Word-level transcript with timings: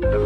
Thank 0.00 0.14
you. 0.14 0.21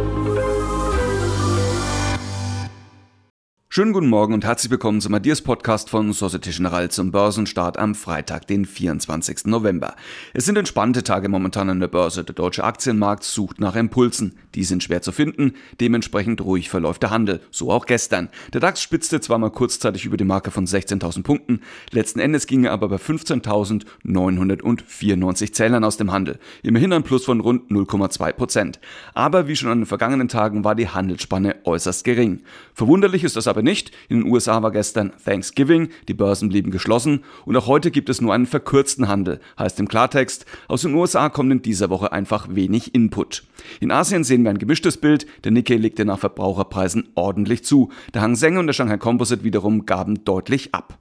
Schönen 3.77 3.93
guten 3.93 4.09
Morgen 4.09 4.33
und 4.33 4.43
herzlich 4.43 4.71
willkommen 4.71 5.03
zum 5.03 5.13
Adiers 5.13 5.43
Podcast 5.43 5.91
von 5.91 6.15
Societe 6.15 6.49
Generale 6.49 6.89
zum 6.89 7.13
Börsenstart 7.13 7.77
am 7.77 7.95
Freitag, 7.95 8.47
den 8.47 8.65
24. 8.65 9.45
November. 9.45 9.97
Es 10.33 10.47
sind 10.47 10.57
entspannte 10.57 11.03
Tage 11.03 11.29
momentan 11.29 11.69
an 11.69 11.81
der 11.81 11.89
Börse. 11.89 12.25
Der 12.25 12.35
deutsche 12.35 12.65
Aktienmarkt 12.65 13.23
sucht 13.23 13.61
nach 13.61 13.77
Impulsen. 13.77 14.39
Die 14.55 14.65
sind 14.65 14.83
schwer 14.83 15.03
zu 15.03 15.13
finden. 15.13 15.53
Dementsprechend 15.79 16.41
ruhig 16.41 16.71
verläuft 16.71 17.03
der 17.03 17.11
Handel. 17.11 17.43
So 17.51 17.71
auch 17.71 17.85
gestern. 17.85 18.31
Der 18.55 18.63
DAX 18.63 18.81
spitzte 18.81 19.21
zwar 19.21 19.37
mal 19.37 19.51
kurzzeitig 19.51 20.07
über 20.07 20.17
die 20.17 20.25
Marke 20.25 20.51
von 20.51 20.67
16.000 20.67 21.23
Punkten. 21.23 21.61
Letzten 21.91 22.21
Endes 22.21 22.47
ging 22.47 22.65
er 22.65 22.73
aber 22.73 22.89
bei 22.89 22.97
15.994 22.97 25.53
Zählern 25.53 25.85
aus 25.85 25.99
dem 25.99 26.13
Handel. 26.13 26.39
Immerhin 26.63 26.95
ein 26.95 27.03
Plus 27.03 27.27
von 27.27 27.41
rund 27.41 27.71
0,2 27.71 28.33
Prozent. 28.33 28.81
Aber 29.13 29.49
wie 29.49 29.57
schon 29.57 29.71
an 29.71 29.81
den 29.81 29.87
vergangenen 29.87 30.29
Tagen 30.29 30.65
war 30.65 30.75
die 30.75 30.89
Handelsspanne 30.89 31.57
äußerst 31.65 32.05
gering. 32.05 32.41
Verwunderlich 32.73 33.23
ist 33.23 33.37
das 33.37 33.47
aber 33.47 33.66
nicht. 33.67 33.91
In 34.09 34.21
den 34.21 34.33
USA 34.33 34.63
war 34.63 34.71
gestern 34.71 35.13
Thanksgiving, 35.23 35.91
die 36.09 36.15
Börsen 36.15 36.49
blieben 36.49 36.71
geschlossen 36.71 37.25
und 37.45 37.55
auch 37.57 37.67
heute 37.67 37.91
gibt 37.91 38.09
es 38.09 38.23
nur 38.23 38.33
einen 38.33 38.47
verkürzten 38.47 39.09
Handel. 39.09 39.41
Heißt 39.59 39.79
im 39.79 39.89
Klartext, 39.89 40.47
aus 40.69 40.81
den 40.83 40.95
USA 40.95 41.29
kommt 41.29 41.53
in 41.53 41.61
dieser 41.61 41.91
Woche 41.91 42.13
einfach 42.13 42.49
wenig 42.51 42.95
Input. 42.95 43.45
In 43.81 43.91
Asien 43.91 44.25
sehen 44.25 44.45
wir 44.45 44.51
ein 44.51 44.59
gemischtes 44.59 44.97
Bild. 44.97 45.27
Der 45.45 45.53
Nikkei 45.53 45.77
legte 45.77 46.07
nach 46.07 46.19
Verbraucherpreisen 46.19 47.09
ordentlich 47.15 47.65
zu. 47.65 47.91
Der 48.15 48.23
Hang 48.23 48.37
Seng 48.37 48.57
und 48.57 48.67
der 48.67 48.75
Shanghai 48.75 48.97
Composite 48.97 49.45
wiederum 49.45 49.85
gaben 49.85 50.25
deutlich 50.25 50.75
ab. 50.75 50.99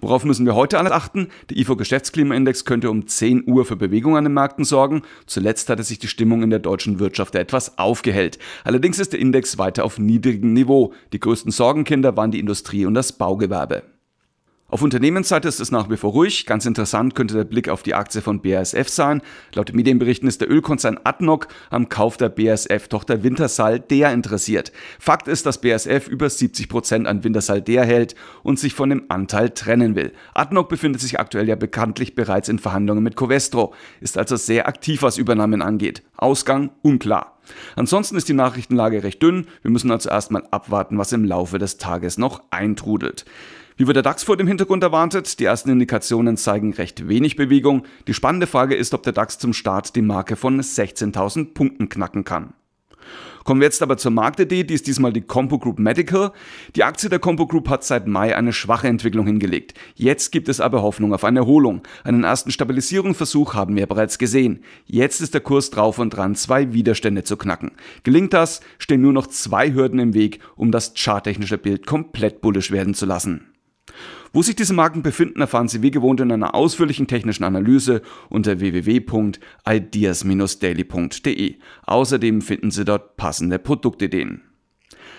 Worauf 0.00 0.24
müssen 0.24 0.46
wir 0.46 0.54
heute 0.54 0.78
alle 0.78 0.92
achten? 0.92 1.28
Der 1.50 1.56
IFO-Geschäftsklimaindex 1.56 2.64
könnte 2.64 2.90
um 2.90 3.06
10 3.06 3.44
Uhr 3.46 3.64
für 3.64 3.76
Bewegung 3.76 4.16
an 4.16 4.24
den 4.24 4.34
Märkten 4.34 4.64
sorgen. 4.64 5.02
Zuletzt 5.26 5.68
hatte 5.68 5.82
sich 5.82 5.98
die 5.98 6.08
Stimmung 6.08 6.42
in 6.42 6.50
der 6.50 6.58
deutschen 6.58 6.98
Wirtschaft 6.98 7.34
etwas 7.34 7.78
aufgehellt. 7.78 8.38
Allerdings 8.64 8.98
ist 8.98 9.12
der 9.12 9.20
Index 9.20 9.58
weiter 9.58 9.84
auf 9.84 9.98
niedrigem 9.98 10.52
Niveau. 10.52 10.92
Die 11.12 11.20
größten 11.20 11.52
Sorgenkinder 11.52 12.16
waren 12.16 12.30
die 12.30 12.40
Industrie 12.40 12.86
und 12.86 12.94
das 12.94 13.12
Baugewerbe. 13.12 13.95
Auf 14.76 14.82
Unternehmensseite 14.82 15.48
ist 15.48 15.58
es 15.58 15.70
nach 15.70 15.88
wie 15.88 15.96
vor 15.96 16.12
ruhig. 16.12 16.44
Ganz 16.44 16.66
interessant 16.66 17.14
könnte 17.14 17.32
der 17.32 17.44
Blick 17.44 17.70
auf 17.70 17.82
die 17.82 17.94
Aktie 17.94 18.20
von 18.20 18.42
BASF 18.42 18.90
sein. 18.90 19.22
Laut 19.54 19.72
Medienberichten 19.72 20.28
ist 20.28 20.42
der 20.42 20.50
Ölkonzern 20.50 21.00
Adnoc 21.02 21.48
am 21.70 21.88
Kauf 21.88 22.18
der 22.18 22.28
BASF-Tochter 22.28 23.22
Wintersal 23.22 23.80
der 23.80 24.12
interessiert. 24.12 24.72
Fakt 24.98 25.28
ist, 25.28 25.46
dass 25.46 25.62
BASF 25.62 26.08
über 26.08 26.28
70 26.28 26.68
Prozent 26.68 27.06
an 27.06 27.24
Wintersal 27.24 27.62
der 27.62 27.86
hält 27.86 28.16
und 28.42 28.58
sich 28.58 28.74
von 28.74 28.90
dem 28.90 29.04
Anteil 29.08 29.48
trennen 29.48 29.96
will. 29.96 30.12
Adnoc 30.34 30.68
befindet 30.68 31.00
sich 31.00 31.18
aktuell 31.18 31.48
ja 31.48 31.56
bekanntlich 31.56 32.14
bereits 32.14 32.50
in 32.50 32.58
Verhandlungen 32.58 33.02
mit 33.02 33.16
Covestro, 33.16 33.72
ist 34.02 34.18
also 34.18 34.36
sehr 34.36 34.68
aktiv, 34.68 35.00
was 35.00 35.16
Übernahmen 35.16 35.62
angeht. 35.62 36.02
Ausgang 36.18 36.68
unklar. 36.82 37.35
Ansonsten 37.76 38.16
ist 38.16 38.28
die 38.28 38.34
Nachrichtenlage 38.34 39.02
recht 39.02 39.22
dünn. 39.22 39.46
Wir 39.62 39.70
müssen 39.70 39.90
also 39.90 40.08
erstmal 40.08 40.46
abwarten, 40.50 40.98
was 40.98 41.12
im 41.12 41.24
Laufe 41.24 41.58
des 41.58 41.78
Tages 41.78 42.18
noch 42.18 42.42
eintrudelt. 42.50 43.24
Wie 43.76 43.86
wird 43.86 43.96
der 43.96 44.02
DAX 44.02 44.24
vor 44.24 44.38
dem 44.38 44.46
Hintergrund 44.46 44.82
erwartet? 44.82 45.38
Die 45.38 45.44
ersten 45.44 45.68
Indikationen 45.68 46.38
zeigen 46.38 46.72
recht 46.72 47.08
wenig 47.08 47.36
Bewegung. 47.36 47.84
Die 48.06 48.14
spannende 48.14 48.46
Frage 48.46 48.74
ist, 48.74 48.94
ob 48.94 49.02
der 49.02 49.12
DAX 49.12 49.38
zum 49.38 49.52
Start 49.52 49.94
die 49.96 50.02
Marke 50.02 50.36
von 50.36 50.60
16.000 50.60 51.52
Punkten 51.52 51.90
knacken 51.90 52.24
kann. 52.24 52.54
Kommen 53.44 53.60
wir 53.60 53.66
jetzt 53.66 53.80
aber 53.80 53.96
zur 53.96 54.10
Marktidee, 54.10 54.64
die 54.64 54.74
ist 54.74 54.88
diesmal 54.88 55.12
die 55.12 55.20
Compo 55.20 55.58
Group 55.58 55.78
Medical. 55.78 56.32
Die 56.74 56.82
Aktie 56.82 57.08
der 57.08 57.20
Compo 57.20 57.46
Group 57.46 57.68
hat 57.68 57.84
seit 57.84 58.08
Mai 58.08 58.36
eine 58.36 58.52
schwache 58.52 58.88
Entwicklung 58.88 59.26
hingelegt. 59.26 59.74
Jetzt 59.94 60.32
gibt 60.32 60.48
es 60.48 60.60
aber 60.60 60.82
Hoffnung 60.82 61.14
auf 61.14 61.22
eine 61.22 61.38
Erholung. 61.38 61.82
Einen 62.02 62.24
ersten 62.24 62.50
Stabilisierungsversuch 62.50 63.54
haben 63.54 63.76
wir 63.76 63.86
bereits 63.86 64.18
gesehen. 64.18 64.64
Jetzt 64.86 65.20
ist 65.20 65.32
der 65.32 65.40
Kurs 65.40 65.70
drauf 65.70 66.00
und 66.00 66.10
dran, 66.10 66.34
zwei 66.34 66.72
Widerstände 66.72 67.22
zu 67.22 67.36
knacken. 67.36 67.70
Gelingt 68.02 68.32
das, 68.32 68.60
stehen 68.78 69.02
nur 69.02 69.12
noch 69.12 69.28
zwei 69.28 69.72
Hürden 69.72 70.00
im 70.00 70.14
Weg, 70.14 70.40
um 70.56 70.72
das 70.72 70.94
charttechnische 70.96 71.58
Bild 71.58 71.86
komplett 71.86 72.40
bullisch 72.40 72.72
werden 72.72 72.94
zu 72.94 73.06
lassen. 73.06 73.55
Wo 74.32 74.42
sich 74.42 74.56
diese 74.56 74.74
Marken 74.74 75.02
befinden, 75.02 75.40
erfahren 75.40 75.68
Sie 75.68 75.82
wie 75.82 75.90
gewohnt 75.90 76.20
in 76.20 76.30
einer 76.30 76.54
ausführlichen 76.54 77.06
technischen 77.06 77.44
Analyse 77.44 78.02
unter 78.28 78.60
www.ideas-daily.de. 78.60 81.54
Außerdem 81.86 82.42
finden 82.42 82.70
Sie 82.70 82.84
dort 82.84 83.16
passende 83.16 83.58
Produktideen. 83.58 84.42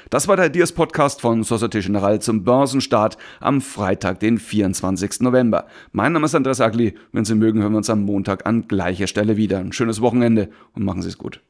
Das 0.09 0.27
war 0.27 0.37
der 0.37 0.45
Ideas 0.45 0.71
Podcast 0.71 1.19
von 1.19 1.43
Societe 1.43 1.81
Generale 1.81 2.19
zum 2.19 2.45
Börsenstart 2.45 3.17
am 3.41 3.59
Freitag, 3.59 4.21
den 4.21 4.37
24. 4.37 5.19
November. 5.19 5.67
Mein 5.91 6.13
Name 6.13 6.25
ist 6.25 6.35
Andreas 6.35 6.61
Agli. 6.61 6.93
Wenn 7.11 7.25
Sie 7.25 7.35
mögen, 7.35 7.61
hören 7.61 7.73
wir 7.73 7.77
uns 7.77 7.89
am 7.89 8.03
Montag 8.03 8.45
an 8.45 8.67
gleicher 8.67 9.07
Stelle 9.07 9.35
wieder. 9.35 9.59
Ein 9.59 9.73
schönes 9.73 9.99
Wochenende 9.99 10.49
und 10.73 10.85
machen 10.85 11.01
Sie 11.01 11.09
es 11.09 11.17
gut. 11.17 11.41